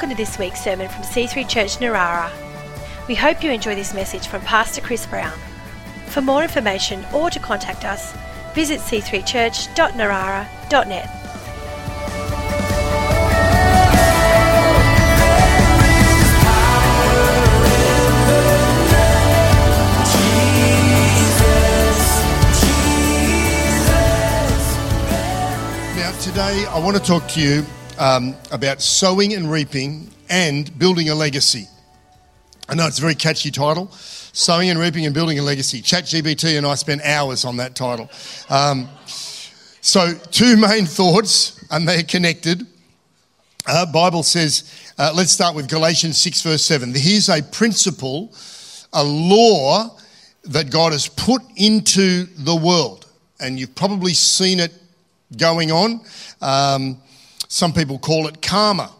[0.00, 2.30] Welcome to this week's sermon from C3 Church Narara.
[3.06, 5.38] We hope you enjoy this message from Pastor Chris Brown.
[6.06, 8.16] For more information or to contact us,
[8.54, 11.06] visit c3church.narara.net.
[25.94, 27.66] Now, today I want to talk to you
[28.00, 31.68] um, about sowing and reaping and building a legacy.
[32.68, 33.90] I know it's a very catchy title
[34.32, 35.82] Sowing and Reaping and Building a Legacy.
[35.82, 38.08] ChatGPT and I spent hours on that title.
[38.48, 38.88] Um,
[39.80, 42.64] so, two main thoughts, and they're connected.
[43.66, 46.94] Uh, Bible says, uh, let's start with Galatians 6, verse 7.
[46.94, 48.32] Here's a principle,
[48.92, 49.98] a law
[50.44, 53.06] that God has put into the world.
[53.40, 54.72] And you've probably seen it
[55.36, 56.00] going on.
[56.40, 56.98] Um,
[57.52, 58.92] some people call it karma,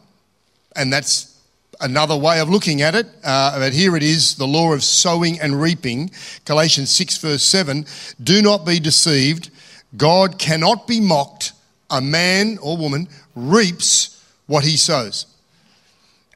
[0.74, 1.40] and that's
[1.80, 3.06] another way of looking at it.
[3.22, 6.10] Uh, but here it is the law of sowing and reaping.
[6.44, 7.86] Galatians 6, verse 7
[8.20, 9.50] Do not be deceived.
[9.96, 11.52] God cannot be mocked.
[11.90, 13.06] A man or woman
[13.36, 15.26] reaps what he sows.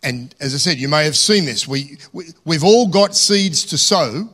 [0.04, 1.66] And as I said, you may have seen this.
[1.66, 4.28] We, we, we've all got seeds to sow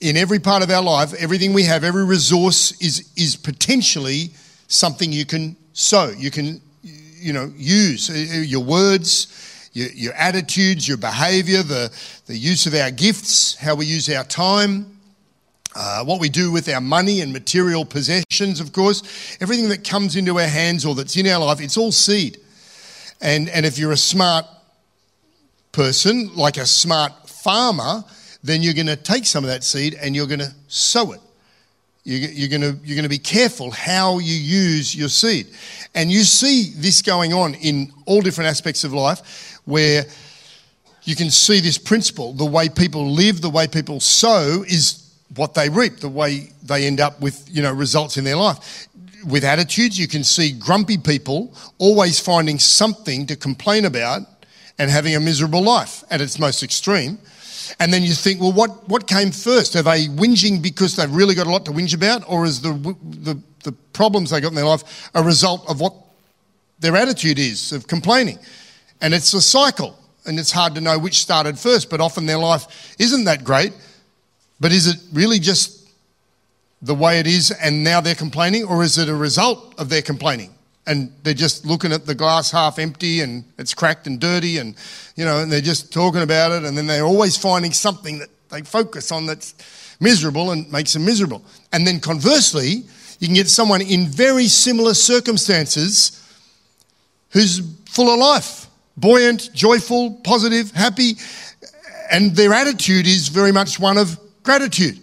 [0.00, 1.12] in every part of our life.
[1.14, 4.30] Everything we have, every resource is, is potentially
[4.68, 6.12] something you can sow.
[6.16, 6.60] You can
[7.20, 11.92] you know, use uh, your words, your, your attitudes, your behavior, the,
[12.26, 14.98] the use of our gifts, how we use our time,
[15.76, 19.36] uh, what we do with our money and material possessions, of course.
[19.40, 22.38] Everything that comes into our hands or that's in our life, it's all seed.
[23.20, 24.46] And, and if you're a smart
[25.72, 28.04] person, like a smart farmer,
[28.42, 31.20] then you're going to take some of that seed and you're going to sow it.
[32.10, 35.46] You're going, to, you're to be careful how you use your seed.
[35.94, 40.04] And you see this going on in all different aspects of life where
[41.04, 42.32] you can see this principle.
[42.32, 46.88] The way people live, the way people sow is what they reap, the way they
[46.88, 48.88] end up with you know, results in their life.
[49.24, 54.22] With attitudes, you can see grumpy people always finding something to complain about
[54.80, 57.20] and having a miserable life at its most extreme.
[57.78, 59.76] And then you think, well, what, what came first?
[59.76, 62.28] Are they whinging because they've really got a lot to whinge about?
[62.28, 62.72] Or is the,
[63.02, 65.94] the, the problems they got in their life a result of what
[66.80, 68.38] their attitude is of complaining?
[69.00, 69.96] And it's a cycle.
[70.26, 73.72] And it's hard to know which started first, but often their life isn't that great.
[74.60, 75.88] But is it really just
[76.82, 78.64] the way it is and now they're complaining?
[78.64, 80.54] Or is it a result of their complaining?
[80.90, 84.74] And they're just looking at the glass half empty and it's cracked and dirty and
[85.14, 88.28] you know and they're just talking about it and then they're always finding something that
[88.50, 89.54] they focus on that's
[90.00, 91.44] miserable and makes them miserable.
[91.72, 92.84] And then conversely
[93.20, 96.16] you can get someone in very similar circumstances
[97.30, 101.12] who's full of life buoyant joyful positive happy
[102.10, 104.98] and their attitude is very much one of gratitude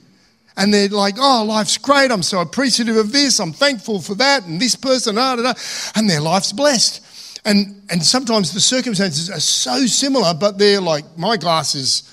[0.58, 2.12] and they're like, oh, life's great.
[2.12, 3.40] I'm so appreciative of this.
[3.40, 4.46] I'm thankful for that.
[4.46, 5.54] And this person, da, da, da.
[5.96, 7.04] and their life's blessed.
[7.46, 12.04] And, and sometimes the circumstances are so similar, but they're like, my glass is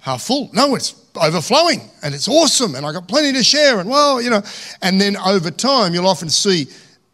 [0.00, 0.50] half full.
[0.52, 2.74] No, it's overflowing and it's awesome.
[2.74, 3.78] And I got plenty to share.
[3.78, 4.42] And well, you know,
[4.82, 6.66] and then over time, you'll often see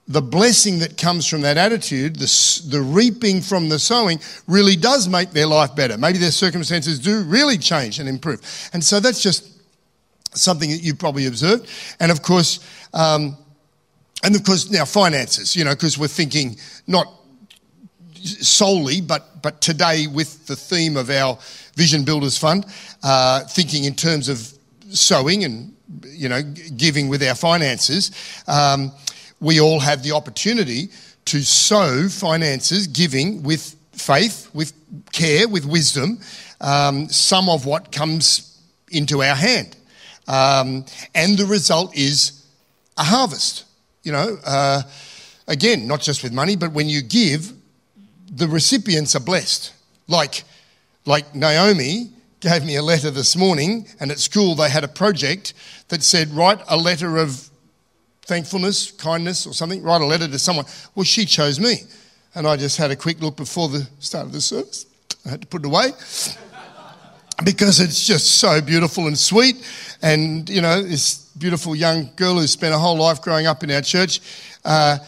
[0.08, 5.08] the blessing that comes from that attitude, the, the reaping from the sowing, really does
[5.08, 5.96] make their life better.
[5.96, 8.40] Maybe their circumstances do really change and improve.
[8.72, 9.53] And so that's just
[10.34, 11.68] something that you've probably observed.
[12.00, 12.60] And of course,
[12.92, 13.36] um,
[14.22, 16.56] and of course, now finances, you know, because we're thinking
[16.86, 17.06] not
[18.24, 21.38] solely, but, but today with the theme of our
[21.76, 22.64] Vision Builders Fund,
[23.02, 24.50] uh, thinking in terms of
[24.88, 25.74] sowing and,
[26.04, 26.42] you know,
[26.76, 28.10] giving with our finances,
[28.48, 28.92] um,
[29.40, 30.88] we all have the opportunity
[31.26, 34.72] to sow finances, giving with faith, with
[35.12, 36.18] care, with wisdom,
[36.60, 38.58] um, some of what comes
[38.90, 39.76] into our hand.
[40.26, 40.84] Um,
[41.14, 42.46] and the result is
[42.96, 43.64] a harvest.
[44.02, 44.82] You know, uh,
[45.48, 47.52] again, not just with money, but when you give,
[48.30, 49.72] the recipients are blessed.
[50.08, 50.44] Like,
[51.06, 52.10] like Naomi
[52.40, 55.54] gave me a letter this morning, and at school they had a project
[55.88, 57.48] that said, write a letter of
[58.22, 60.66] thankfulness, kindness, or something, write a letter to someone.
[60.94, 61.82] Well, she chose me.
[62.34, 64.86] And I just had a quick look before the start of the service.
[65.24, 65.92] I had to put it away
[67.44, 69.56] because it's just so beautiful and sweet.
[70.02, 73.70] And, you know, this beautiful young girl who spent her whole life growing up in
[73.70, 74.20] our church,
[74.64, 74.98] uh,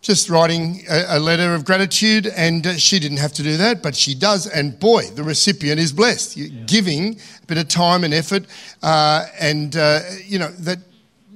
[0.00, 2.26] just writing a, letter of gratitude.
[2.26, 4.46] And uh, she didn't have to do that, but she does.
[4.46, 6.36] And boy, the recipient is blessed.
[6.36, 6.64] Yeah.
[6.66, 8.46] Giving a bit of time and effort.
[8.82, 10.78] Uh, and, uh, you know, that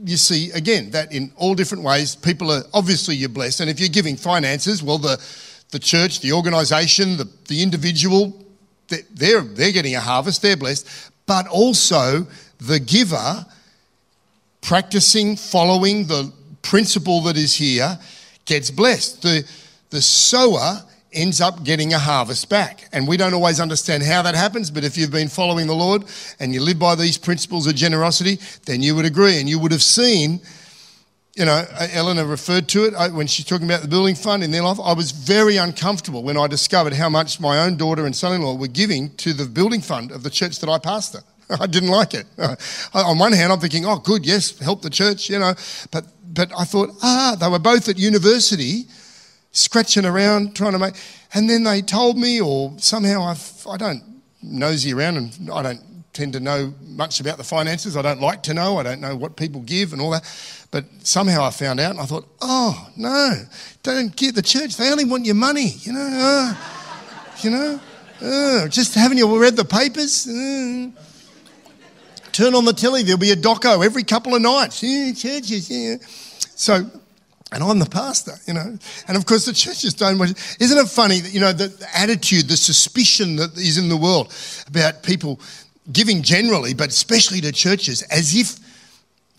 [0.05, 3.61] you see, again, that in all different ways, people are obviously you're blessed.
[3.61, 5.23] And if you're giving finances, well, the
[5.75, 8.44] the church, the organisation, the, the individual,
[8.88, 10.88] they're, they're getting a harvest, they're blessed,
[11.26, 12.26] but also
[12.58, 13.46] the giver
[14.60, 16.32] practicing, following the
[16.62, 17.98] principle that is here
[18.44, 19.22] gets blessed.
[19.22, 19.48] The,
[19.90, 20.82] the sower
[21.12, 22.88] ends up getting a harvest back.
[22.92, 26.04] And we don't always understand how that happens, but if you've been following the Lord
[26.40, 29.72] and you live by these principles of generosity, then you would agree and you would
[29.72, 30.40] have seen.
[31.36, 34.62] You know, Eleanor referred to it when she's talking about the building fund in their
[34.62, 34.78] life.
[34.78, 38.42] I was very uncomfortable when I discovered how much my own daughter and son in
[38.42, 41.20] law were giving to the building fund of the church that I pastor.
[41.50, 42.26] I didn't like it.
[42.94, 45.54] On one hand, I'm thinking, oh, good, yes, help the church, you know.
[45.90, 48.84] But, but I thought, ah, they were both at university
[49.50, 50.94] scratching around trying to make.
[51.34, 54.02] And then they told me, or somehow I've, I don't
[54.40, 55.81] nosy around and I don't
[56.14, 57.96] tend to know much about the finances.
[57.96, 58.78] I don't like to know.
[58.78, 60.22] I don't know what people give and all that.
[60.70, 63.43] But somehow I found out and I thought, oh, no,
[63.82, 64.76] don't give the church.
[64.76, 66.08] They only want your money, you know.
[66.08, 66.55] Uh,
[67.40, 67.81] you know,
[68.22, 70.28] uh, just haven't you read the papers?
[70.28, 70.88] Uh,
[72.31, 74.81] turn on the telly, there'll be a doco every couple of nights.
[74.81, 75.96] Churches, yeah.
[76.55, 76.88] So
[77.55, 78.76] and I'm the pastor, you know.
[79.06, 80.20] And of course, the churches don't.
[80.20, 83.96] Isn't it funny that, you know, the, the attitude, the suspicion that is in the
[83.96, 84.34] world
[84.67, 85.40] about people
[85.92, 88.58] giving generally, but especially to churches, as if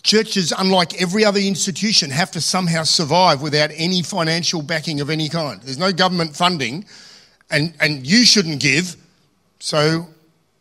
[0.03, 5.27] churches, unlike every other institution, have to somehow survive without any financial backing of any
[5.27, 5.62] kind.
[5.62, 6.86] There's no government funding,
[7.50, 8.95] and, and you shouldn't give.
[9.59, 10.07] So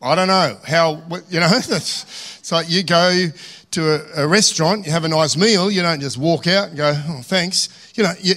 [0.00, 3.28] I don't know how, you know, it's like you go
[3.72, 6.76] to a, a, restaurant, you have a nice meal, you don't just walk out and
[6.76, 7.92] go, oh, thanks.
[7.96, 8.34] You know, you,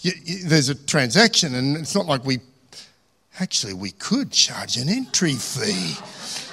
[0.00, 2.40] you, you, there's a transaction, and it's not like we
[3.40, 5.96] actually we could charge an entry fee.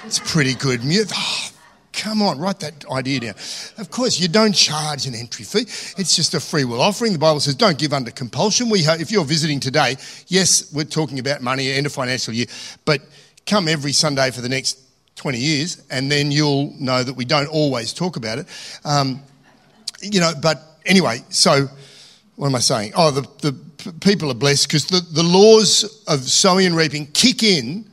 [0.06, 0.80] It's pretty good.
[1.14, 1.50] Oh,
[1.92, 3.34] come on, write that idea down.
[3.78, 5.62] Of course, you don't charge an entry fee.
[6.00, 7.12] It's just a free will offering.
[7.12, 8.70] The Bible says, don't give under compulsion.
[8.70, 9.96] We, if you're visiting today,
[10.28, 12.46] yes, we're talking about money end of financial year,
[12.84, 13.00] but
[13.46, 14.78] come every Sunday for the next
[15.16, 18.46] 20 years, and then you'll know that we don't always talk about it.
[18.84, 19.22] Um,
[20.00, 21.68] you know, but anyway, so
[22.36, 22.92] what am I saying?
[22.96, 23.52] Oh, the, the
[24.00, 27.86] people are blessed because the, the laws of sowing and reaping kick in.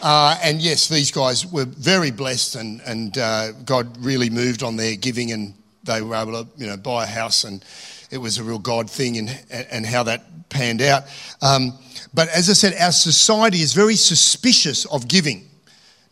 [0.00, 4.76] Uh, and yes, these guys were very blessed, and, and uh, God really moved on
[4.76, 7.64] their giving, and they were able to, you know, buy a house, and
[8.10, 11.02] it was a real God thing, and, and how that panned out.
[11.42, 11.76] Um,
[12.14, 15.48] but as I said, our society is very suspicious of giving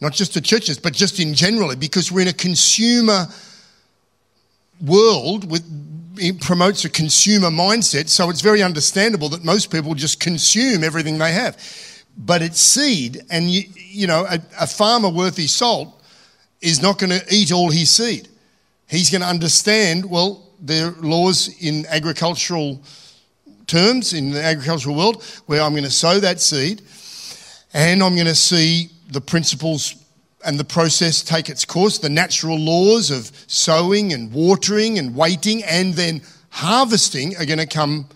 [0.01, 3.27] not just to churches, but just in generally, because we're in a consumer
[4.85, 5.65] world with
[6.19, 11.19] it promotes a consumer mindset, so it's very understandable that most people just consume everything
[11.19, 11.57] they have.
[12.17, 16.03] But it's seed, and you, you know, a, a farmer worth his salt
[16.61, 18.29] is not going to eat all his seed.
[18.89, 22.81] He's going to understand, well, there are laws in agricultural
[23.67, 26.83] terms, in the agricultural world, where I'm going to sow that seed
[27.77, 29.95] and I'm going to see the principles
[30.47, 35.65] and the process take its course, the natural laws of sowing and watering and waiting
[35.65, 38.09] and then harvesting are going to come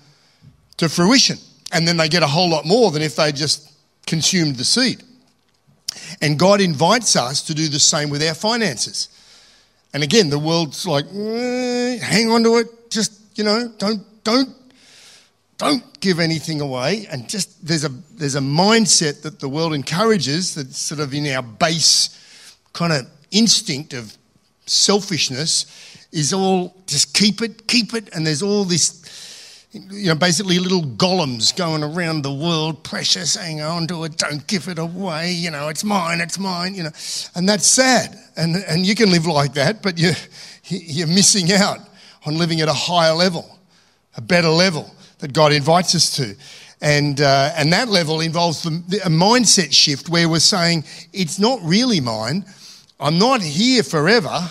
[0.76, 1.36] to fruition.
[1.72, 3.72] And then they get a whole lot more than if they just
[4.06, 5.02] consumed the seed.
[6.22, 9.08] And God invites us to do the same with our finances.
[9.92, 14.54] And again, the world's like, eh, hang on to it, just, you know, don't, don't
[15.60, 20.54] don't give anything away and just there's a there's a mindset that the world encourages
[20.54, 22.08] that's sort of in our base
[22.72, 24.16] kind of instinct of
[24.66, 25.66] selfishness
[26.12, 30.82] is all just keep it keep it and there's all this you know basically little
[30.82, 35.50] Gollums going around the world precious hang on to it don't give it away you
[35.50, 36.90] know it's mine it's mine you know
[37.34, 40.12] and that's sad and and you can live like that but you
[40.64, 41.78] you're missing out
[42.26, 43.58] on living at a higher level
[44.16, 46.34] a better level that God invites us to.
[46.82, 51.38] And, uh, and that level involves the, the, a mindset shift where we're saying, it's
[51.38, 52.44] not really mine.
[53.00, 54.50] I'm not here forever.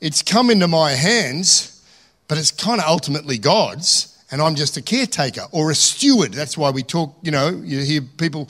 [0.00, 1.84] It's come into my hands,
[2.26, 4.12] but it's kind of ultimately God's.
[4.30, 6.32] And I'm just a caretaker or a steward.
[6.32, 8.46] That's why we talk, you know, you hear people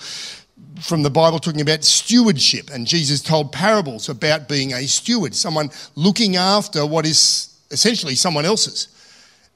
[0.81, 2.71] from the Bible talking about stewardship.
[2.73, 8.45] And Jesus told parables about being a steward, someone looking after what is essentially someone
[8.45, 8.89] else's.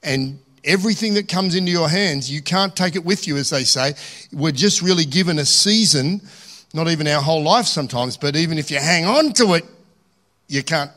[0.03, 3.65] And everything that comes into your hands, you can't take it with you, as they
[3.65, 3.95] say.
[4.33, 6.21] We're just really given a season,
[6.73, 9.65] not even our whole life sometimes, but even if you hang on to it,
[10.49, 10.91] you can't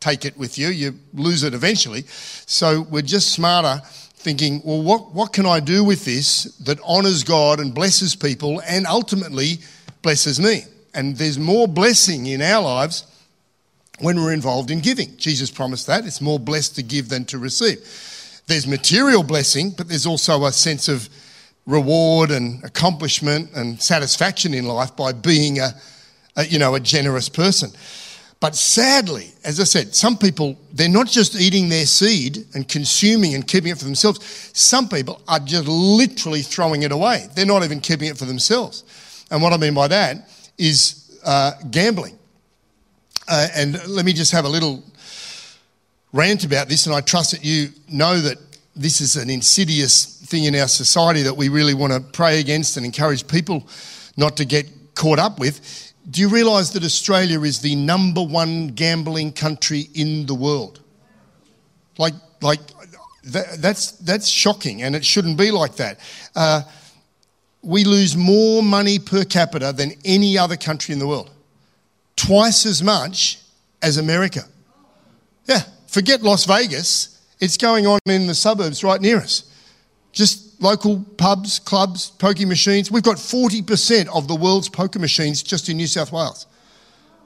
[0.00, 0.68] take it with you.
[0.68, 2.04] You lose it eventually.
[2.46, 7.24] So we're just smarter thinking, well, what, what can I do with this that honours
[7.24, 9.58] God and blesses people and ultimately
[10.02, 10.62] blesses me?
[10.94, 13.04] And there's more blessing in our lives
[14.00, 15.16] when we're involved in giving.
[15.16, 16.06] Jesus promised that.
[16.06, 17.78] It's more blessed to give than to receive
[18.48, 21.08] there's material blessing, but there's also a sense of
[21.68, 25.68] reward and accomplishment and satisfaction in life by being a,
[26.36, 27.70] a, you know, a generous person.
[28.40, 33.34] But sadly, as I said, some people, they're not just eating their seed and consuming
[33.34, 34.50] and keeping it for themselves.
[34.54, 37.26] Some people are just literally throwing it away.
[37.34, 39.26] They're not even keeping it for themselves.
[39.30, 42.18] And what I mean by that is uh, gambling.
[43.26, 44.82] Uh, and let me just have a little
[46.14, 48.38] rant about this, and I trust that you know that
[48.78, 52.76] this is an insidious thing in our society that we really want to pray against
[52.76, 53.66] and encourage people
[54.16, 55.92] not to get caught up with.
[56.08, 60.80] Do you realise that Australia is the number one gambling country in the world?
[61.98, 62.60] Like, like
[63.24, 65.98] that, that's, that's shocking, and it shouldn't be like that.
[66.36, 66.62] Uh,
[67.62, 71.30] we lose more money per capita than any other country in the world,
[72.14, 73.40] twice as much
[73.82, 74.42] as America.
[75.46, 79.48] Yeah, forget Las Vegas, it's going on in the suburbs right near us
[80.12, 82.90] just local pubs, clubs, pokie machines.
[82.90, 86.46] We've got 40% of the world's poker machines just in New South Wales.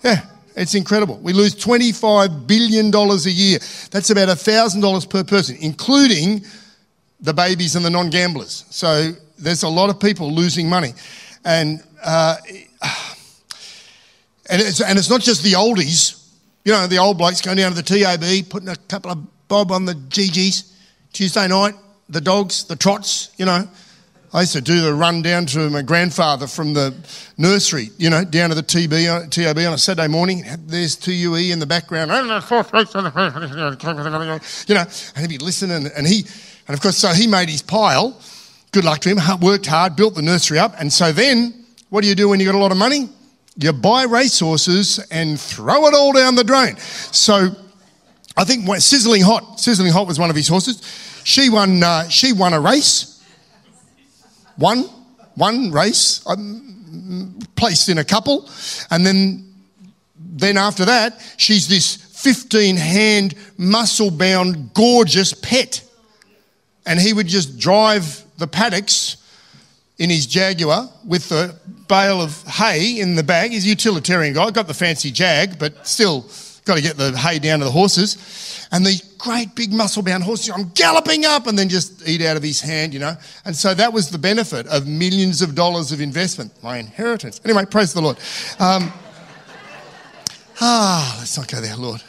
[0.04, 0.26] Yeah,
[0.56, 1.18] it's incredible.
[1.18, 3.58] We lose $25 billion a year.
[3.90, 6.44] That's about $1,000 per person, including
[7.20, 8.66] the babies and the non gamblers.
[8.70, 10.92] So there's a lot of people losing money.
[11.44, 12.36] And, uh,
[14.50, 16.18] and, it's, and it's not just the oldies,
[16.64, 19.70] you know, the old blokes going down to the TAB, putting a couple of bob
[19.70, 20.72] on the GGs
[21.12, 21.74] Tuesday night,
[22.08, 23.68] the dogs, the trots, you know.
[24.32, 26.94] I used to do the run down to my grandfather from the
[27.36, 30.42] nursery, you know, down to the TB, uh, TAB on a Saturday morning.
[30.64, 32.10] There's 2UE in the background,
[34.68, 35.86] you know, and he'd be listening.
[35.94, 36.24] And he,
[36.66, 38.18] and of course, so he made his pile.
[38.70, 39.18] Good luck to him.
[39.42, 40.76] Worked hard, built the nursery up.
[40.78, 43.10] And so then, what do you do when you've got a lot of money?
[43.58, 46.78] You buy racehorses and throw it all down the drain.
[46.78, 47.54] So
[48.36, 50.82] I think Sizzling Hot, Sizzling Hot was one of his horses
[51.24, 53.22] she won, uh, she won a race.
[54.56, 54.84] One,
[55.34, 58.48] one race, um, placed in a couple.
[58.90, 59.52] And then,
[60.18, 65.82] then after that, she's this 15 hand, muscle bound, gorgeous pet.
[66.86, 69.16] And he would just drive the paddocks
[69.98, 71.54] in his Jaguar with the
[71.88, 73.52] bale of hay in the bag.
[73.52, 76.22] He's a utilitarian guy, got the fancy Jag, but still
[76.64, 78.68] got to get the hay down to the horses.
[78.72, 82.36] And these great big muscle bound horses, I'm galloping up and then just eat out
[82.36, 83.16] of his hand, you know.
[83.44, 87.40] And so that was the benefit of millions of dollars of investment, my inheritance.
[87.44, 88.16] Anyway, praise the Lord.
[88.58, 88.92] Um,
[90.60, 92.02] ah, let's not go there, Lord.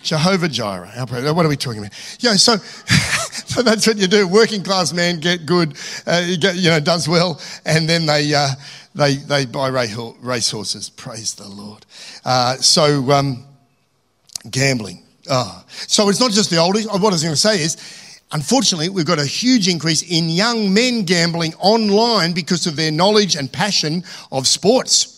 [0.00, 0.88] Jehovah Jireh.
[1.34, 1.92] What are we talking about?
[2.20, 4.26] Yeah, so, so that's what you do.
[4.26, 8.34] Working class man get good, uh, you, get, you know, does well, and then they
[8.34, 8.50] uh,
[8.94, 10.90] they they buy race horses.
[10.90, 11.84] Praise the Lord.
[12.24, 13.47] Uh, so um,
[14.50, 15.02] gambling.
[15.30, 15.64] Oh.
[15.68, 16.86] So it's not just the oldies.
[16.86, 17.76] Uh, what I was going to say is,
[18.32, 23.36] unfortunately, we've got a huge increase in young men gambling online because of their knowledge
[23.36, 25.14] and passion of sports.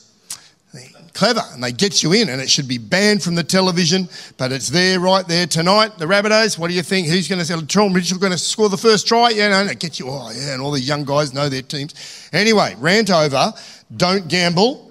[0.72, 4.08] They're clever and they get you in, and it should be banned from the television,
[4.37, 5.99] but it's there right there tonight.
[5.99, 7.06] The Rabbitohs, what do you think?
[7.08, 9.30] Who's going to Tom Mitchell going to score the first try?
[9.30, 10.08] Yeah, no, no, get you.
[10.08, 12.28] Oh, yeah, and all the young guys know their teams.
[12.32, 13.52] Anyway, rant over.
[13.96, 14.90] Don't gamble.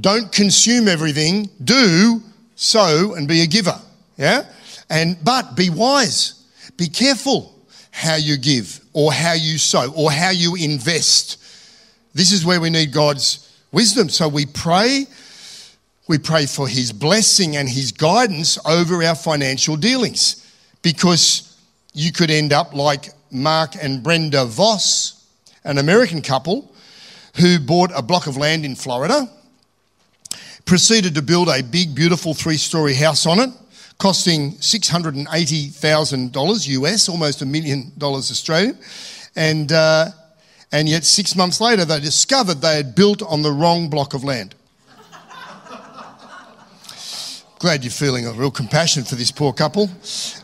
[0.00, 1.48] Don't consume everything.
[1.62, 2.20] Do
[2.54, 3.78] sow and be a giver.
[4.16, 4.44] Yeah?
[4.90, 6.44] And but be wise.
[6.76, 7.54] Be careful
[7.90, 11.40] how you give or how you sow or how you invest.
[12.12, 14.08] This is where we need God's wisdom.
[14.08, 15.06] So we pray
[16.06, 20.44] we pray for his blessing and his guidance over our financial dealings
[20.82, 21.58] because
[21.94, 25.26] you could end up like Mark and Brenda Voss,
[25.64, 26.70] an American couple
[27.36, 29.30] who bought a block of land in Florida
[30.64, 33.50] proceeded to build a big, beautiful three story house on it,
[33.98, 38.78] costing $680,000 US, almost a million dollars Australian.
[39.36, 40.10] And, uh,
[40.72, 44.24] and yet, six months later, they discovered they had built on the wrong block of
[44.24, 44.54] land.
[47.58, 49.90] Glad you're feeling a real compassion for this poor couple.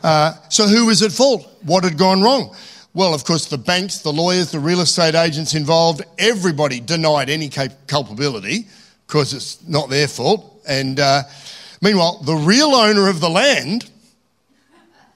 [0.02, 1.46] Uh, so, who was at fault?
[1.62, 2.56] What had gone wrong?
[2.94, 7.48] Well, of course, the banks, the lawyers, the real estate agents involved, everybody denied any
[7.48, 8.66] culpability
[9.10, 10.62] because it's not their fault.
[10.68, 11.24] And uh,
[11.82, 13.90] meanwhile, the real owner of the land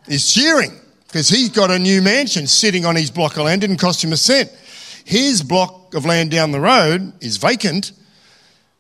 [0.09, 0.73] is cheering
[1.07, 4.13] because he's got a new mansion sitting on his block of land, didn't cost him
[4.13, 4.51] a cent.
[5.05, 7.93] His block of land down the road is vacant,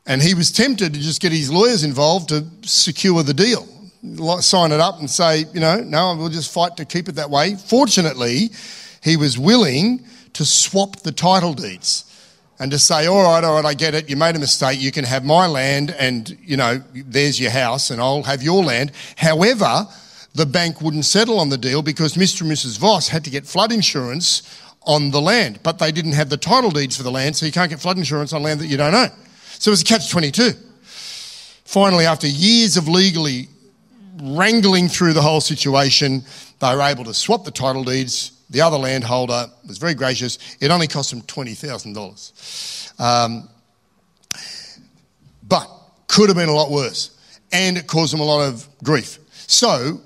[0.05, 3.69] and he was tempted to just get his lawyers involved to secure the deal.
[4.41, 7.31] Sign it up and say, you know, no, we'll just fight to keep it that
[7.31, 7.55] way.
[7.55, 8.51] Fortunately,
[9.01, 12.05] he was willing to swap the title deeds
[12.65, 14.09] and to say, all right, all right, I get it.
[14.09, 14.81] You made a mistake.
[14.81, 18.65] You can have my land and, you know, there's your house and I'll have your
[18.65, 18.93] land.
[19.19, 19.87] However,
[20.35, 22.41] the bank wouldn't settle on the deal because Mr.
[22.41, 22.79] and Mrs.
[22.79, 26.71] Voss had to get flood insurance on the land, but they didn't have the title
[26.71, 28.95] deeds for the land, so you can't get flood insurance on land that you don't
[28.95, 29.11] own.
[29.59, 30.53] So it was a catch 22.
[31.67, 33.49] Finally, after years of legally
[34.23, 36.23] wrangling through the whole situation,
[36.61, 38.34] they were able to swap the title deeds.
[38.51, 40.39] The other landholder was very gracious.
[40.61, 43.01] It only cost him $20,000.
[43.01, 43.49] Um,
[45.47, 45.71] but
[46.07, 47.11] could have been a lot worse.
[47.53, 49.19] And it caused him a lot of grief.
[49.47, 50.01] So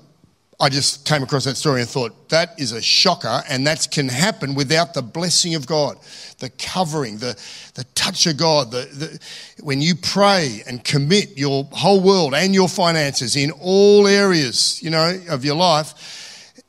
[0.61, 4.09] I just came across that story and thought, that is a shocker, and that can
[4.09, 5.97] happen without the blessing of God,
[6.39, 7.39] the covering, the,
[7.75, 8.69] the touch of God.
[8.71, 14.05] The, the, when you pray and commit your whole world and your finances in all
[14.05, 16.18] areas, you know, of your life,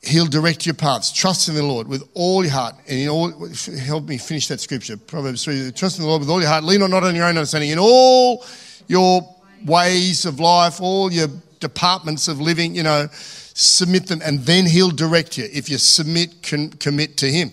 [0.02, 1.12] He'll direct your paths.
[1.12, 2.74] Trust in the Lord with all your heart.
[2.88, 3.30] And in all,
[3.78, 4.96] help me finish that scripture.
[4.96, 5.72] Proverbs 3.
[5.72, 6.64] Trust in the Lord with all your heart.
[6.64, 7.70] Lean on not on your own understanding.
[7.70, 8.44] In all
[8.88, 9.20] your
[9.66, 11.28] ways of life, all your
[11.60, 16.42] departments of living, you know, submit them, and then He'll direct you if you submit,
[16.42, 17.52] con- commit to Him.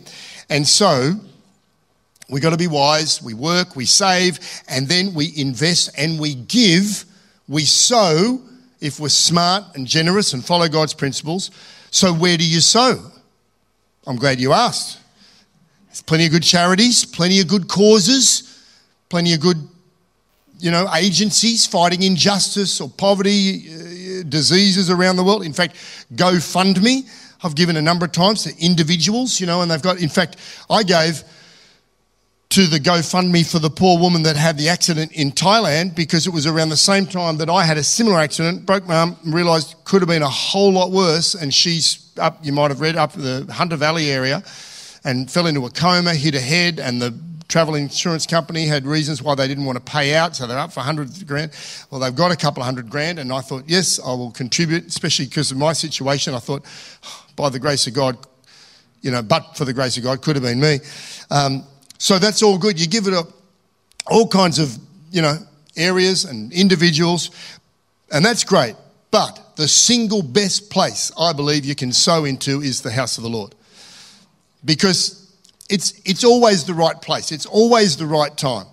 [0.49, 1.11] And so,
[2.29, 3.21] we've got to be wise.
[3.21, 4.39] We work, we save,
[4.69, 7.03] and then we invest and we give.
[7.49, 8.41] We sow
[8.79, 11.51] if we're smart and generous and follow God's principles.
[11.91, 13.11] So, where do you sow?
[14.05, 14.99] I'm glad you asked.
[15.87, 18.63] There's plenty of good charities, plenty of good causes,
[19.09, 19.57] plenty of good,
[20.59, 25.43] you know, agencies fighting injustice or poverty, uh, diseases around the world.
[25.43, 25.75] In fact,
[26.15, 27.09] GoFundMe,
[27.43, 30.37] I've given a number of times to individuals, you know, and they've got, in fact,
[30.69, 31.23] I gave
[32.49, 36.31] to the GoFundMe for the poor woman that had the accident in Thailand because it
[36.31, 39.33] was around the same time that I had a similar accident, broke my arm, and
[39.33, 41.35] realised could have been a whole lot worse.
[41.35, 44.43] And she's up, you might have read, up the Hunter Valley area
[45.03, 47.13] and fell into a coma, hit her head, and the
[47.47, 50.73] travel insurance company had reasons why they didn't want to pay out, so they're up
[50.73, 51.51] for 100 grand.
[51.89, 54.87] Well, they've got a couple of hundred grand, and I thought, yes, I will contribute,
[54.87, 56.33] especially because of my situation.
[56.33, 56.65] I thought,
[57.35, 58.17] by the grace of God,
[59.01, 60.79] you know, but for the grace of God, could have been me.
[61.29, 61.63] Um,
[61.97, 62.79] so that's all good.
[62.79, 63.27] You give it up,
[64.07, 64.77] all kinds of,
[65.11, 65.37] you know,
[65.75, 67.31] areas and individuals,
[68.11, 68.75] and that's great.
[69.11, 73.23] But the single best place I believe you can sow into is the house of
[73.23, 73.55] the Lord.
[74.65, 75.31] Because
[75.69, 78.67] it's, it's always the right place, it's always the right time.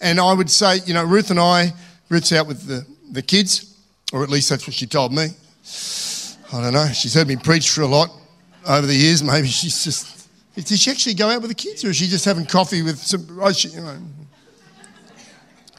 [0.00, 1.72] And I would say, you know, Ruth and I,
[2.08, 3.76] Ruth's out with the, the kids,
[4.12, 5.28] or at least that's what she told me.
[6.52, 6.88] I don't know.
[6.88, 8.10] She's heard me preach for a lot
[8.68, 9.22] over the years.
[9.22, 10.21] Maybe she's just.
[10.54, 12.98] Did she actually go out with the kids, or is she just having coffee with
[12.98, 13.38] some.
[13.40, 13.96] Oh, she, you know,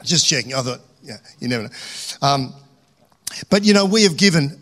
[0.04, 0.54] just checking.
[0.54, 1.68] I thought, yeah, you never know.
[2.22, 2.54] Um,
[3.50, 4.60] but, you know, we have given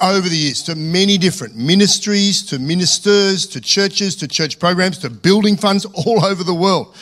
[0.00, 5.10] over the years to many different ministries, to ministers, to churches, to church programs, to
[5.10, 6.94] building funds all over the world.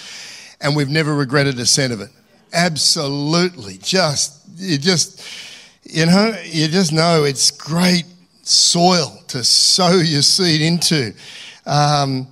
[0.61, 2.11] And we've never regretted a cent of it.
[2.53, 3.79] Absolutely.
[3.79, 5.23] Just, you just,
[5.85, 8.05] you know, you just know it's great
[8.43, 11.13] soil to sow your seed into.
[11.69, 12.27] Um,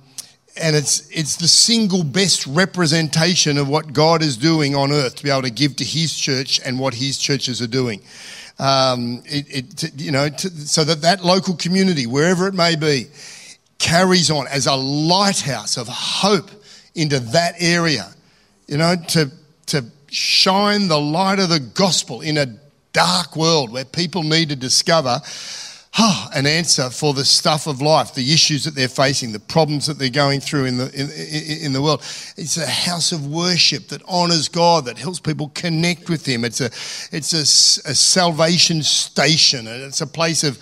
[0.59, 5.23] and it's, it's the single best representation of what God is doing on earth to
[5.23, 8.01] be able to give to His church and what His churches are doing
[8.59, 13.05] um, it, it, you know, to, so that that local community, wherever it may be,
[13.77, 16.49] carries on as a lighthouse of hope
[16.95, 18.09] into that area.
[18.67, 19.31] You know, to
[19.67, 22.47] to shine the light of the gospel in a
[22.93, 25.21] dark world where people need to discover
[25.99, 29.97] an answer for the stuff of life, the issues that they're facing, the problems that
[29.97, 32.01] they're going through in the, in, in, the world.
[32.37, 36.45] It's a house of worship that honors God, that helps people connect with Him.
[36.45, 36.65] It's a,
[37.11, 40.59] it's a, a salvation station, it's a place of,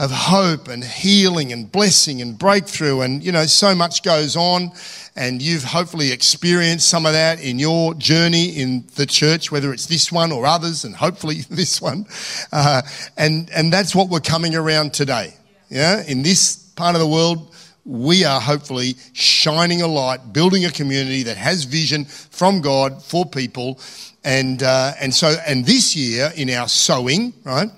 [0.00, 3.02] of hope and healing and blessing and breakthrough.
[3.02, 4.72] And, you know, so much goes on
[5.14, 9.84] and you've hopefully experienced some of that in your journey in the church, whether it's
[9.86, 12.06] this one or others, and hopefully this one.
[12.50, 12.80] Uh,
[13.18, 15.34] and, and that's what we're coming around today.
[15.68, 20.70] Yeah, in this part of the world, we are hopefully shining a light, building a
[20.70, 23.78] community that has vision from God for people.
[24.24, 27.70] And, uh, and so, and this year in our sowing, right,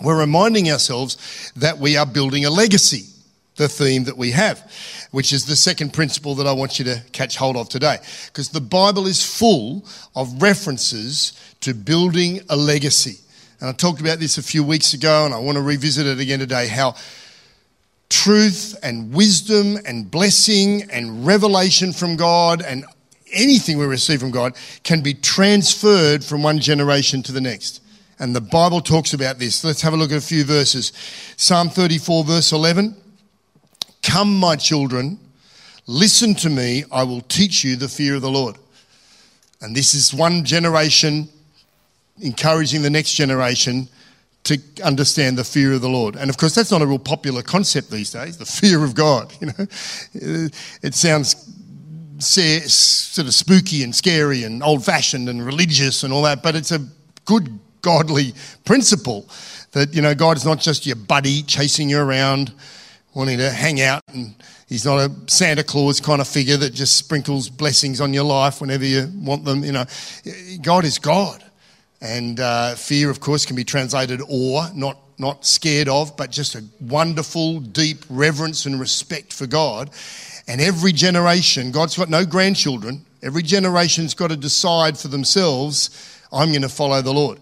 [0.00, 3.04] we're reminding ourselves that we are building a legacy,
[3.56, 4.70] the theme that we have
[5.12, 7.98] which is the second principle that I want you to catch hold of today.
[8.26, 9.84] Because the Bible is full
[10.16, 13.20] of references to building a legacy.
[13.60, 16.18] And I talked about this a few weeks ago, and I want to revisit it
[16.18, 16.96] again today how
[18.08, 22.84] truth and wisdom and blessing and revelation from God and
[23.32, 27.81] anything we receive from God can be transferred from one generation to the next.
[28.22, 29.64] And the Bible talks about this.
[29.64, 30.92] Let's have a look at a few verses.
[31.36, 32.94] Psalm 34, verse 11.
[34.00, 35.18] Come, my children,
[35.88, 38.58] listen to me, I will teach you the fear of the Lord.
[39.60, 41.28] And this is one generation
[42.20, 43.88] encouraging the next generation
[44.44, 46.14] to understand the fear of the Lord.
[46.14, 49.34] And of course, that's not a real popular concept these days, the fear of God.
[49.40, 50.48] You know,
[50.80, 51.34] it sounds
[52.20, 56.70] sort of spooky and scary and old fashioned and religious and all that, but it's
[56.70, 56.86] a
[57.24, 58.32] good godly
[58.64, 59.28] principle
[59.72, 62.52] that, you know, God is not just your buddy chasing you around,
[63.14, 64.34] wanting to hang out, and
[64.68, 68.62] He's not a Santa Claus kind of figure that just sprinkles blessings on your life
[68.62, 69.62] whenever you want them.
[69.64, 69.84] You know,
[70.62, 71.44] God is God.
[72.00, 76.54] And uh, fear, of course, can be translated awe, not, not scared of, but just
[76.54, 79.90] a wonderful, deep reverence and respect for God.
[80.48, 86.48] And every generation, God's got no grandchildren, every generation's got to decide for themselves, I'm
[86.48, 87.38] going to follow the Lord.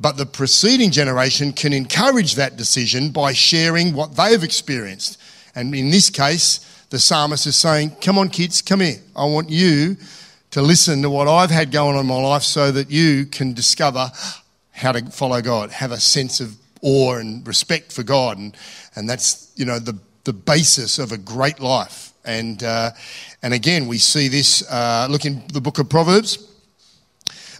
[0.00, 5.20] But the preceding generation can encourage that decision by sharing what they've experienced.
[5.54, 8.98] And in this case, the psalmist is saying, Come on, kids, come here.
[9.16, 9.96] I want you
[10.52, 13.52] to listen to what I've had going on in my life so that you can
[13.52, 14.10] discover
[14.72, 18.38] how to follow God, have a sense of awe and respect for God.
[18.38, 18.56] And,
[18.94, 22.12] and that's, you know, the, the basis of a great life.
[22.24, 22.90] And, uh,
[23.42, 26.46] and again, we see this, uh, look in the book of Proverbs.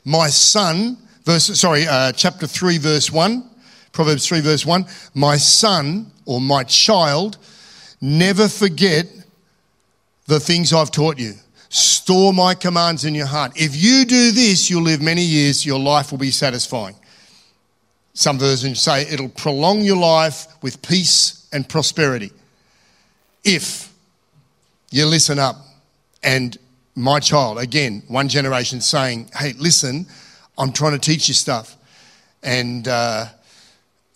[0.05, 0.96] My son,
[1.29, 3.45] verse, sorry, uh, chapter 3, verse 1,
[3.93, 7.37] Proverbs 3, verse 1, my son or my child,
[8.01, 9.07] never forget
[10.27, 11.35] the things I've taught you.
[11.69, 13.53] Store my commands in your heart.
[13.57, 16.97] If you do this, you'll live many years, your life will be satisfying.
[18.14, 22.33] Some versions say it'll prolong your life with peace and prosperity.
[23.45, 23.93] If
[24.91, 25.57] you listen up
[26.23, 26.57] and
[26.95, 30.07] my child, again, one generation saying, hey, listen,
[30.59, 31.77] I'm trying to teach you stuff.
[32.42, 33.27] And, uh,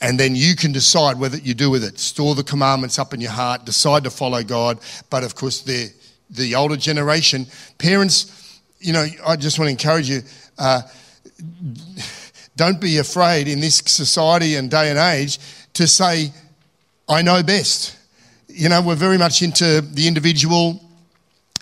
[0.01, 1.99] and then you can decide whether you do with it.
[1.99, 4.79] Store the commandments up in your heart, decide to follow God.
[5.09, 5.89] But of course, they're
[6.33, 7.47] the older generation,
[7.79, 10.23] parents, you know, I just want to encourage you.
[10.59, 10.83] Uh,
[12.57, 15.39] don't be afraid in this society and day and age
[15.75, 16.33] to say,
[17.09, 17.97] I know best.
[18.49, 20.83] You know, we're very much into the individual.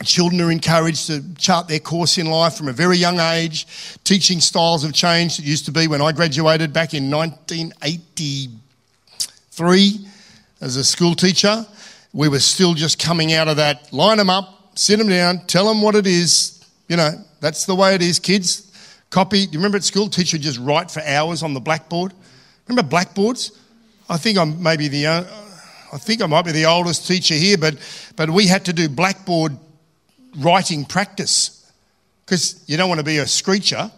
[0.05, 3.67] Children are encouraged to chart their course in life from a very young age.
[4.05, 5.39] Teaching styles have changed.
[5.39, 10.07] It used to be when I graduated back in 1983
[10.61, 11.67] as a school teacher,
[12.13, 15.67] we were still just coming out of that line them up, sit them down, tell
[15.67, 16.65] them what it is.
[16.89, 18.67] You know, that's the way it is, kids.
[19.11, 19.47] Copy.
[19.47, 22.13] Do you remember at school, teacher just write for hours on the blackboard?
[22.69, 23.53] Remember blackboards?
[24.09, 25.25] I think I'm maybe the, uh,
[25.93, 27.77] I think I might be the oldest teacher here, but,
[28.17, 29.57] but we had to do blackboard
[30.38, 31.71] writing practice
[32.25, 33.90] because you don't want to be a screecher.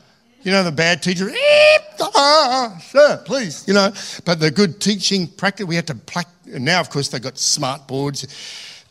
[0.43, 1.31] You know, the bad teacher,
[2.01, 3.93] ah, sir, please, you know.
[4.25, 5.97] But the good teaching practice, we had to,
[6.47, 8.27] now of course they've got smart boards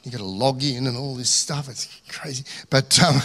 [0.04, 1.70] You've got to log in and all this stuff.
[1.70, 2.44] It's crazy.
[2.72, 3.22] But, um,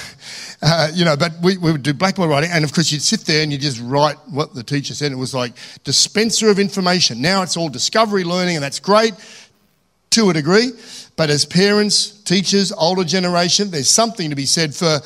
[0.61, 2.51] uh, you know, but we, we would do blackboard writing.
[2.53, 5.11] And of course, you'd sit there and you just write what the teacher said.
[5.11, 7.23] It was like dispenser of information.
[7.23, 9.15] Now it's all discovery learning, and that's great
[10.11, 10.73] to a degree.
[11.17, 15.01] But as parents, teachers, older generation, there's something to be said for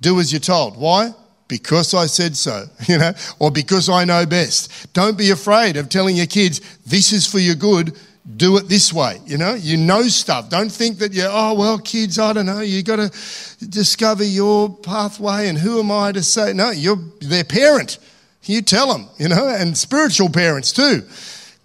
[0.00, 0.76] do as you're told.
[0.76, 1.12] Why?
[1.48, 4.92] Because I said so, you know, or because I know best.
[4.92, 7.96] Don't be afraid of telling your kids, this is for your good
[8.36, 9.20] do it this way.
[9.26, 10.48] You know, you know stuff.
[10.48, 12.60] Don't think that you're, oh, well, kids, I don't know.
[12.60, 16.52] You got to discover your pathway and who am I to say?
[16.52, 17.98] No, you're their parent.
[18.44, 21.02] You tell them, you know, and spiritual parents too.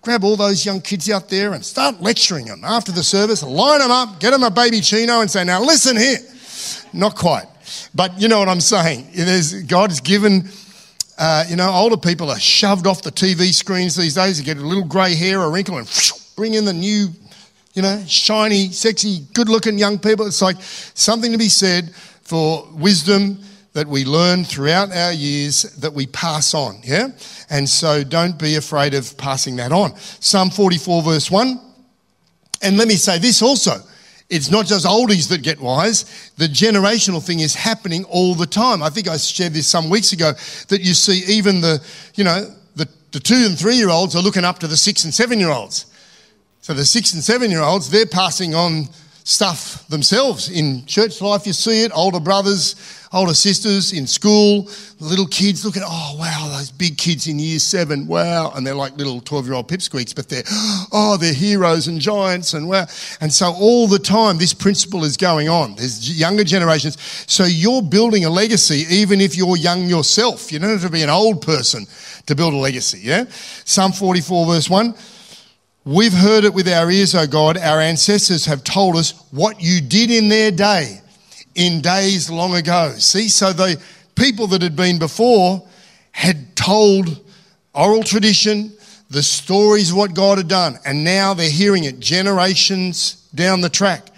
[0.01, 3.43] Grab all those young kids out there and start lecturing them after the service.
[3.43, 6.17] Line them up, get them a baby chino and say, now listen here.
[6.93, 7.45] Not quite.
[7.93, 9.07] But you know what I'm saying.
[9.13, 10.49] There's, God's given.
[11.17, 14.39] Uh, you know, older people are shoved off the TV screens these days.
[14.39, 17.09] You get a little grey hair, a wrinkle, and bring in the new,
[17.73, 20.25] you know, shiny, sexy, good looking young people.
[20.25, 23.39] It's like something to be said for wisdom
[23.73, 27.10] that we learn throughout our years that we pass on, yeah?
[27.49, 29.95] And so don't be afraid of passing that on.
[29.97, 31.60] Psalm 44, verse 1.
[32.62, 33.82] And let me say this also.
[34.29, 36.32] It's not just oldies that get wise.
[36.38, 38.84] The generational thing is happening all the time.
[38.84, 40.34] I think I shared this some weeks ago
[40.67, 41.84] that you see even the,
[42.15, 45.03] you know, the, the two and three year olds are looking up to the six
[45.03, 45.88] and seven year olds.
[46.62, 48.89] So the six and seven year olds, they're passing on
[49.29, 50.49] stuff themselves.
[50.49, 51.91] In church life, you see it.
[51.93, 52.75] Older brothers,
[53.13, 54.67] older sisters in school,
[54.99, 58.51] little kids look at, oh, wow, those big kids in year seven, wow.
[58.55, 60.43] And they're like little 12 year old pipsqueaks, but they're,
[60.91, 62.87] oh, they're heroes and giants and wow.
[63.21, 65.75] And so all the time, this principle is going on.
[65.75, 66.97] There's younger generations.
[67.27, 70.51] So you're building a legacy, even if you're young yourself.
[70.51, 71.85] You don't have to be an old person
[72.25, 73.25] to build a legacy, yeah?
[73.63, 74.95] Psalm 44, verse 1.
[75.89, 77.58] We've heard it with our ears, O God.
[77.58, 81.02] Our ancestors have told us what you did in their day,
[81.56, 82.93] in days long ago.
[82.99, 83.82] See, so the
[84.13, 85.67] people that had been before
[86.12, 87.19] had told
[87.73, 88.71] oral tradition,
[89.10, 93.67] the stories of what God had done, and now they're hearing it generations down the
[93.67, 94.10] track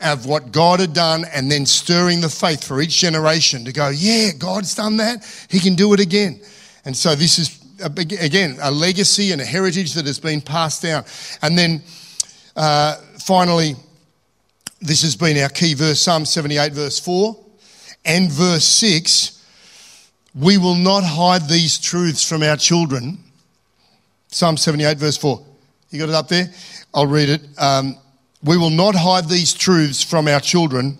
[0.00, 3.88] of what God had done, and then stirring the faith for each generation to go,
[3.88, 6.40] yeah, God's done that, He can do it again.
[6.84, 11.04] And so this is again a legacy and a heritage that has been passed down.
[11.42, 11.82] And then
[12.56, 13.74] uh, finally,
[14.80, 17.36] this has been our key verse, Psalm 78, verse 4
[18.04, 19.38] and verse 6.
[20.34, 23.18] We will not hide these truths from our children
[24.32, 25.44] Psalm 78, verse 4.
[25.90, 26.46] You got it up there?
[26.94, 27.42] I'll read it.
[27.58, 27.98] Um,
[28.42, 30.98] we will not hide these truths from our children.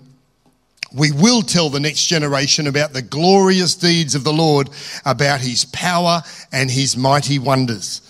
[0.94, 4.70] We will tell the next generation about the glorious deeds of the Lord,
[5.04, 8.00] about his power and his mighty wonders.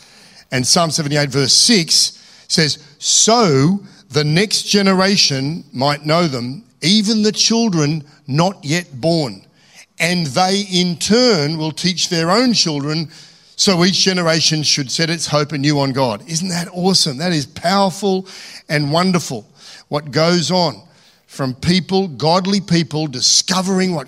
[0.51, 7.33] And Psalm 78, verse 6 says, So the next generation might know them, even the
[7.33, 9.47] children not yet born.
[9.99, 13.09] And they in turn will teach their own children
[13.57, 16.29] so each generation should set its hope anew on God.
[16.29, 17.19] Isn't that awesome?
[17.19, 18.27] That is powerful
[18.69, 19.49] and wonderful.
[19.89, 20.83] What goes on
[21.33, 24.07] from people, godly people, discovering what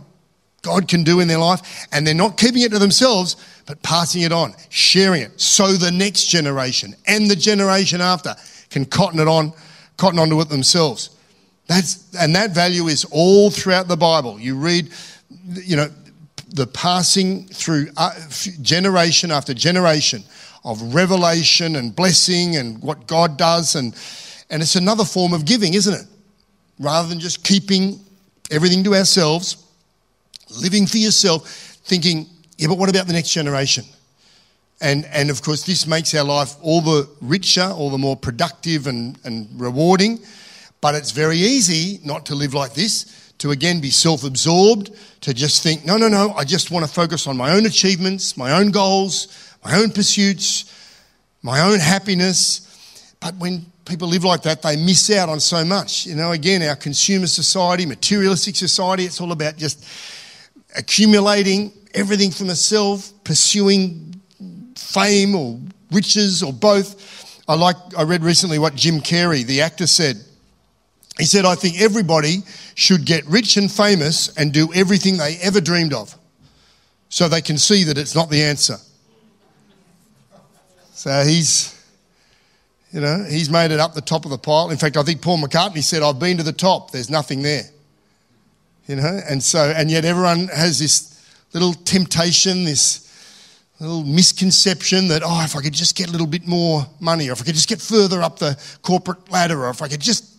[0.60, 4.20] God can do in their life, and they're not keeping it to themselves, but passing
[4.20, 8.34] it on, sharing it, so the next generation and the generation after
[8.68, 9.54] can cotton it on,
[9.96, 11.16] cotton onto it themselves.
[11.66, 14.38] That's and that value is all throughout the Bible.
[14.38, 14.90] You read,
[15.46, 15.88] you know,
[16.50, 18.12] the passing through uh,
[18.60, 20.24] generation after generation
[20.62, 23.76] of revelation and blessing and what God does.
[23.76, 23.96] And,
[24.50, 26.06] and it's another form of giving, isn't it?
[26.78, 28.00] Rather than just keeping
[28.50, 29.64] everything to ourselves,
[30.60, 31.48] living for yourself,
[31.84, 32.26] thinking,
[32.58, 33.84] yeah, but what about the next generation?
[34.80, 38.87] And, and of course, this makes our life all the richer, all the more productive
[38.87, 40.18] and, and rewarding.
[40.80, 44.90] But it's very easy not to live like this to again be self absorbed,
[45.22, 48.37] to just think, no, no, no, I just want to focus on my own achievements,
[48.37, 50.72] my own goals, my own pursuits,
[51.42, 52.60] my own happiness.
[53.20, 56.07] But when people live like that, they miss out on so much.
[56.07, 59.87] You know, again, our consumer society, materialistic society, it's all about just
[60.77, 64.20] accumulating everything for myself, pursuing
[64.77, 65.59] fame or
[65.90, 67.42] riches or both.
[67.49, 70.16] I like I read recently what Jim Carrey, the actor, said.
[71.18, 72.38] He said, I think everybody
[72.75, 76.16] should get rich and famous and do everything they ever dreamed of
[77.09, 78.77] so they can see that it's not the answer.
[80.94, 81.73] So he's,
[82.94, 84.70] you know, he's made it up the top of the pile.
[84.70, 87.64] In fact, I think Paul McCartney said, I've been to the top, there's nothing there.
[88.87, 91.20] You know, and so, and yet everyone has this
[91.52, 93.00] little temptation, this
[93.80, 97.33] little misconception that, oh, if I could just get a little bit more money, or
[97.33, 100.33] if I could just get further up the corporate ladder, or if I could just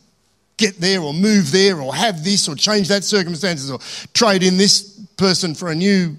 [0.55, 3.79] get there or move there or have this or change that circumstances or
[4.13, 6.15] trade in this person for a new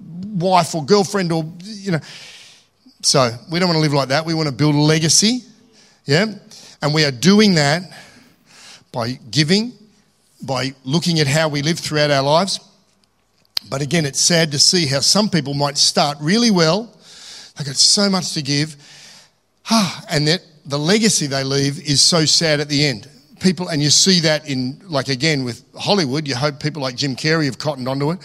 [0.00, 2.00] wife or girlfriend or, you know.
[3.02, 4.26] So we don't want to live like that.
[4.26, 5.44] We want to build a legacy.
[6.10, 6.34] Yeah.
[6.82, 7.82] And we are doing that
[8.90, 9.72] by giving,
[10.42, 12.58] by looking at how we live throughout our lives.
[13.68, 16.92] But again, it's sad to see how some people might start really well.
[17.56, 18.74] They've got so much to give.
[20.10, 23.88] And that the legacy they leave is so sad at the end people, and you
[23.88, 27.88] see that in, like again, with Hollywood, you hope people like Jim Carrey have cottoned
[27.88, 28.18] onto it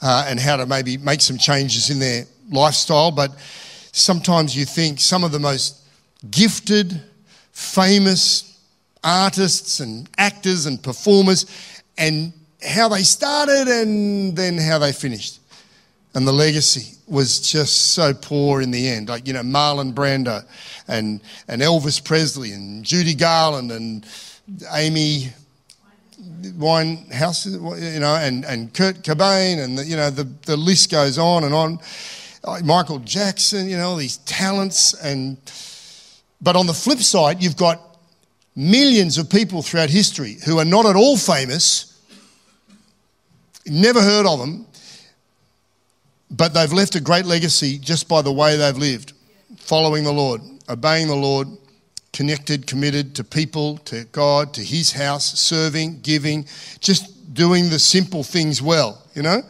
[0.00, 3.10] uh, and how to maybe make some changes in their lifestyle.
[3.10, 3.32] But
[3.92, 5.80] sometimes you think some of the most
[6.30, 7.02] gifted,
[7.60, 8.58] famous
[9.04, 11.46] artists and actors and performers,
[11.98, 12.32] and
[12.66, 15.40] how they started and then how they finished.
[16.14, 19.08] And the legacy was just so poor in the end.
[19.08, 20.44] Like, you know, Marlon Brando
[20.88, 24.04] and, and Elvis Presley and Judy Garland and
[24.72, 25.28] Amy
[26.42, 31.18] Winehouse, you know, and, and Kurt Cobain, and the, you know the, the list goes
[31.18, 31.78] on and on.
[32.42, 35.36] Uh, Michael Jackson, you know, these talents, and
[36.40, 37.80] but on the flip side, you've got
[38.56, 42.00] millions of people throughout history who are not at all famous,
[43.66, 44.66] never heard of them,
[46.30, 49.12] but they've left a great legacy just by the way they've lived,
[49.56, 51.48] following the Lord, obeying the Lord,
[52.12, 56.46] connected, committed to people, to God, to His house, serving, giving,
[56.80, 59.42] just doing the simple things well, you know,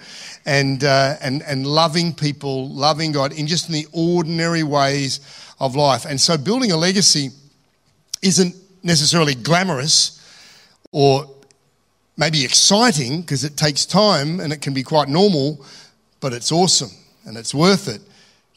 [0.47, 5.21] and uh, and and loving people, loving God in just in the ordinary ways
[5.61, 6.05] of life.
[6.05, 7.31] And so, building a legacy
[8.23, 10.17] isn't necessarily glamorous
[10.93, 11.27] or
[12.17, 15.65] maybe exciting because it takes time and it can be quite normal,
[16.21, 16.91] but it's awesome
[17.25, 18.01] and it's worth it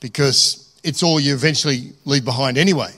[0.01, 2.91] because it's all you eventually leave behind anyway.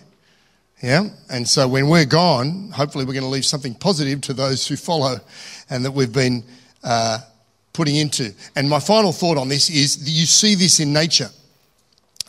[0.81, 1.09] Yeah?
[1.29, 4.75] And so when we're gone, hopefully we're going to leave something positive to those who
[4.75, 5.17] follow
[5.69, 6.43] and that we've been
[6.83, 7.19] uh,
[7.73, 8.33] putting into.
[8.55, 11.29] And my final thought on this is you see this in nature.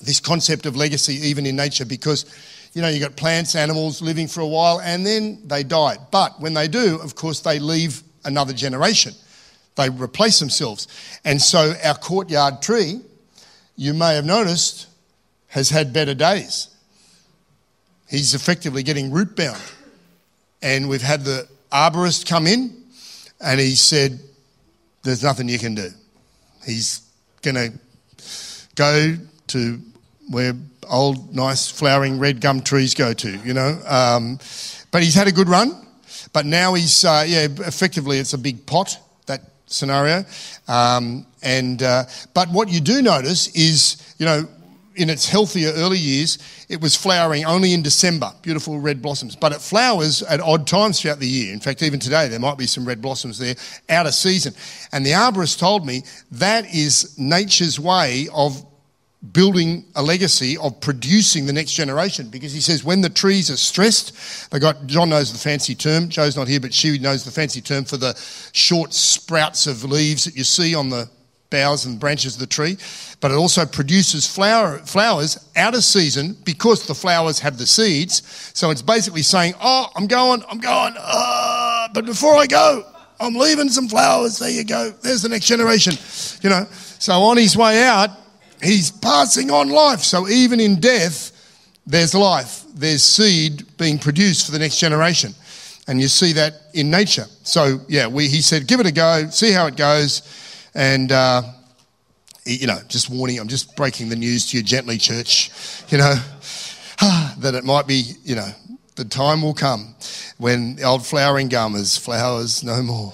[0.00, 2.26] This concept of legacy even in nature because
[2.74, 5.96] you know you've got plants animals living for a while and then they die.
[6.10, 9.14] But when they do of course they leave another generation.
[9.76, 10.88] They replace themselves.
[11.24, 13.00] And so our courtyard tree
[13.76, 14.88] you may have noticed
[15.48, 16.68] has had better days.
[18.08, 19.60] He's effectively getting root bound.
[20.62, 22.84] And we've had the arborist come in
[23.40, 24.18] and he said
[25.02, 25.88] there's nothing you can do.
[26.64, 27.02] He's
[27.42, 27.72] going to
[28.74, 29.16] go
[29.48, 29.80] to
[30.28, 30.54] where
[30.88, 33.80] old, nice, flowering red gum trees go to, you know.
[33.86, 34.38] Um,
[34.90, 35.86] but he's had a good run.
[36.32, 40.24] But now he's, uh, yeah, effectively it's a big pot, that scenario.
[40.68, 42.04] Um, and, uh,
[42.34, 44.48] but what you do notice is, you know,
[44.96, 49.36] in its healthier early years, it was flowering only in December, beautiful red blossoms.
[49.36, 51.52] But it flowers at odd times throughout the year.
[51.52, 53.54] In fact, even today, there might be some red blossoms there
[53.88, 54.54] out of season.
[54.92, 58.64] And the arborist told me that is nature's way of
[59.32, 62.28] building a legacy of producing the next generation.
[62.28, 66.08] Because he says when the trees are stressed they got john knows the fancy term
[66.08, 68.14] joe's not here but she knows the fancy term for the
[68.52, 71.08] short sprouts of leaves that you see on the
[71.50, 72.76] boughs and branches of the tree.
[73.20, 78.22] But it also produces flower, flowers out of season because the flowers have the seeds.
[78.54, 82.84] So it's basically saying oh i'm going i'm going uh, but before i go
[83.20, 84.38] i'm leaving some flowers.
[84.38, 84.90] There you go.
[85.02, 85.94] There's the next generation
[86.42, 86.66] you know.
[86.98, 88.10] So on his way out
[88.62, 90.00] he's passing on life.
[90.00, 91.32] So even in death,
[91.86, 95.34] there's life, there's seed being produced for the next generation.
[95.88, 97.26] And you see that in nature.
[97.44, 100.22] So, yeah, we, he said, give it a go, see how it goes.
[100.74, 101.42] And, uh,
[102.44, 105.50] you know, just warning, I'm just breaking the news to you gently, church,
[105.88, 106.14] you know,
[107.38, 108.48] that it might be, you know,
[108.96, 109.94] the time will come
[110.38, 113.12] when the old flowering gum is flowers no more.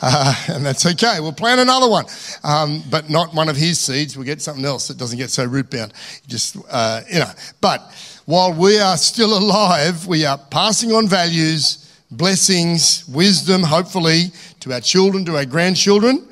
[0.00, 1.18] Uh, and that's okay.
[1.20, 2.06] We'll plant another one,
[2.44, 4.16] um, but not one of his seeds.
[4.16, 5.92] We'll get something else that doesn't get so root bound.
[6.26, 7.30] Just, uh, you know.
[7.60, 7.92] But
[8.26, 14.80] while we are still alive, we are passing on values, blessings, wisdom, hopefully, to our
[14.80, 16.26] children, to our grandchildren.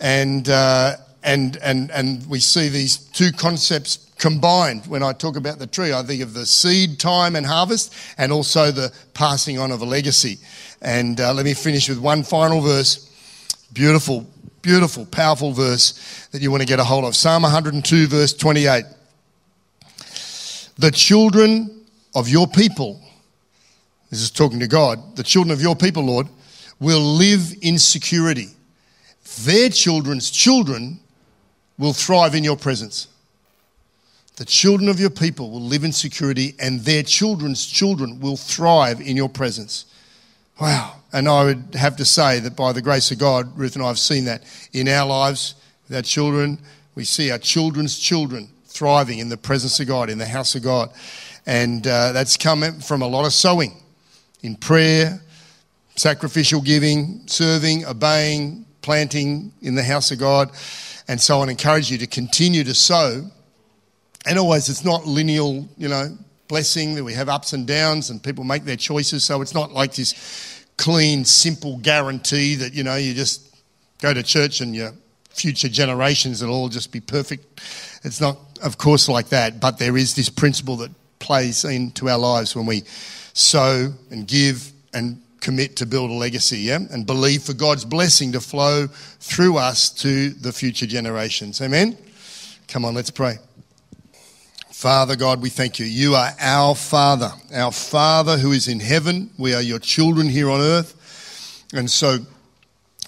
[0.00, 4.86] And, uh, and, and, and we see these two concepts combined.
[4.86, 8.32] When I talk about the tree, I think of the seed time and harvest and
[8.32, 10.38] also the passing on of a legacy.
[10.82, 13.06] And uh, let me finish with one final verse.
[13.72, 14.26] Beautiful,
[14.62, 17.14] beautiful, powerful verse that you want to get a hold of.
[17.16, 18.84] Psalm 102, verse 28.
[20.78, 23.00] The children of your people,
[24.10, 26.26] this is talking to God, the children of your people, Lord,
[26.80, 28.48] will live in security.
[29.42, 31.00] Their children's children
[31.80, 33.08] will thrive in your presence.
[34.36, 39.00] The children of your people will live in security, and their children's children will thrive
[39.00, 39.86] in your presence.
[40.60, 40.96] Wow.
[41.12, 43.88] And I would have to say that by the grace of God, Ruth and I
[43.88, 45.54] have seen that in our lives
[45.88, 46.58] with our children.
[46.94, 50.62] We see our children's children thriving in the presence of God, in the house of
[50.62, 50.90] God.
[51.46, 53.82] And uh, that's come from a lot of sowing
[54.42, 55.20] in prayer,
[55.96, 60.50] sacrificial giving, serving, obeying, planting in the house of God.
[61.10, 63.28] And so I encourage you to continue to sow.
[64.26, 68.22] And always, it's not lineal, you know, blessing that we have ups and downs and
[68.22, 69.24] people make their choices.
[69.24, 73.56] So it's not like this clean, simple guarantee that, you know, you just
[74.00, 74.92] go to church and your
[75.30, 77.60] future generations will all just be perfect.
[78.04, 82.18] It's not, of course, like that, but there is this principle that plays into our
[82.18, 82.84] lives when we
[83.32, 86.78] sow and give and commit to build a legacy, yeah?
[86.90, 91.60] And believe for God's blessing to flow through us to the future generations.
[91.60, 91.96] Amen?
[92.68, 93.38] Come on, let's pray.
[94.70, 95.84] Father God, we thank you.
[95.84, 99.30] You are our Father, our Father who is in heaven.
[99.36, 101.66] We are your children here on earth.
[101.74, 102.18] And so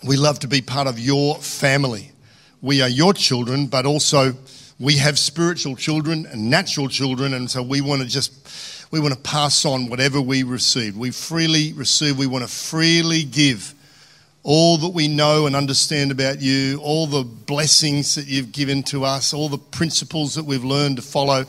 [0.07, 2.12] we love to be part of your family.
[2.61, 4.35] We are your children, but also
[4.79, 7.35] we have spiritual children and natural children.
[7.35, 8.33] And so we want to just,
[8.92, 10.96] we want to pass on whatever we receive.
[10.96, 13.74] We freely receive, we want to freely give
[14.43, 19.05] all that we know and understand about you, all the blessings that you've given to
[19.05, 21.47] us, all the principles that we've learned to follow.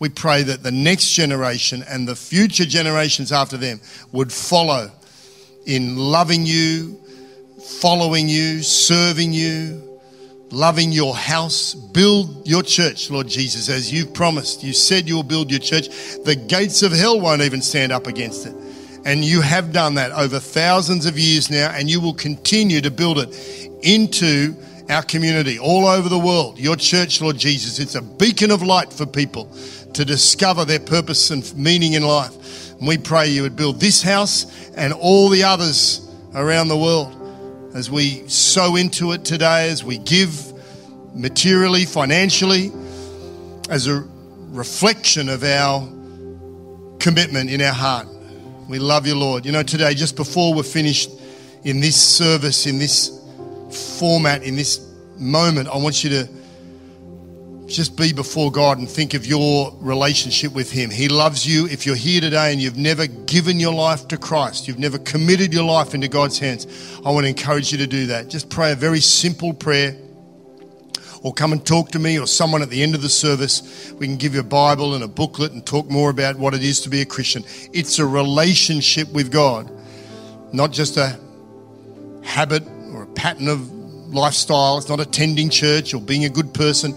[0.00, 3.80] We pray that the next generation and the future generations after them
[4.10, 4.90] would follow
[5.64, 7.00] in loving you,
[7.80, 9.81] following you, serving you,
[10.52, 11.74] loving your house.
[11.74, 14.62] Build your church, Lord Jesus, as you've promised.
[14.62, 15.88] You said you'll build your church.
[16.24, 18.54] The gates of hell won't even stand up against it.
[19.04, 22.90] And you have done that over thousands of years now, and you will continue to
[22.90, 24.54] build it into
[24.88, 26.58] our community all over the world.
[26.58, 29.50] Your church, Lord Jesus, it's a beacon of light for people
[29.94, 32.72] to discover their purpose and meaning in life.
[32.78, 37.21] And we pray you would build this house and all the others around the world
[37.74, 40.52] as we sow into it today, as we give
[41.14, 42.70] materially, financially,
[43.70, 44.04] as a
[44.50, 45.88] reflection of our
[46.98, 48.06] commitment in our heart.
[48.68, 49.44] We love you, Lord.
[49.44, 51.10] You know, today, just before we're finished
[51.64, 53.20] in this service, in this
[53.98, 54.86] format, in this
[55.18, 56.28] moment, I want you to
[57.72, 60.90] just be before God and think of your relationship with Him.
[60.90, 61.66] He loves you.
[61.66, 65.52] If you're here today and you've never given your life to Christ, you've never committed
[65.52, 66.66] your life into God's hands,
[67.04, 68.28] I want to encourage you to do that.
[68.28, 69.96] Just pray a very simple prayer
[71.22, 73.92] or come and talk to me or someone at the end of the service.
[73.98, 76.62] We can give you a Bible and a booklet and talk more about what it
[76.62, 77.44] is to be a Christian.
[77.72, 79.70] It's a relationship with God,
[80.52, 81.18] not just a
[82.22, 83.72] habit or a pattern of
[84.12, 84.78] lifestyle.
[84.78, 86.94] It's not attending church or being a good person.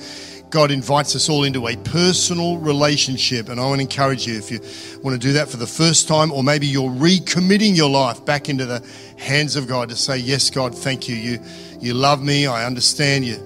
[0.55, 3.49] God invites us all into a personal relationship.
[3.49, 4.61] And I want to encourage you if you
[5.03, 8.47] want to do that for the first time, or maybe you're recommitting your life back
[8.47, 8.81] into the
[9.17, 11.15] hands of God to say, Yes, God, thank you.
[11.17, 11.39] You,
[11.81, 12.47] you love me.
[12.47, 13.37] I understand you.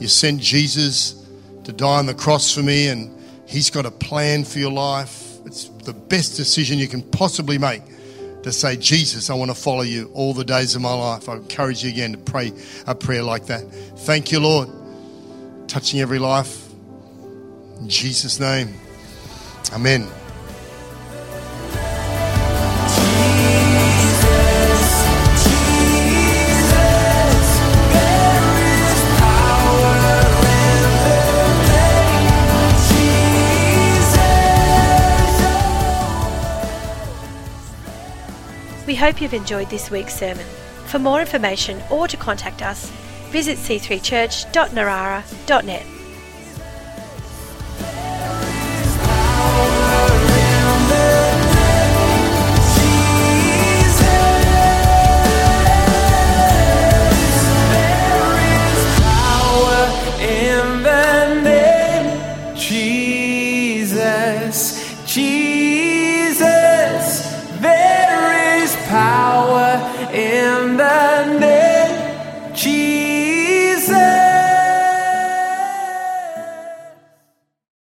[0.00, 1.24] You sent Jesus
[1.62, 5.38] to die on the cross for me, and He's got a plan for your life.
[5.44, 7.82] It's the best decision you can possibly make
[8.42, 11.28] to say, Jesus, I want to follow you all the days of my life.
[11.28, 12.50] I encourage you again to pray
[12.88, 13.60] a prayer like that.
[13.98, 14.68] Thank you, Lord.
[15.68, 16.72] Touching every life.
[17.80, 18.74] In Jesus' name.
[19.72, 20.08] Amen.
[38.86, 40.46] We hope you've enjoyed this week's sermon.
[40.86, 42.90] For more information or to contact us,
[43.36, 45.95] visit c3church.narara.net.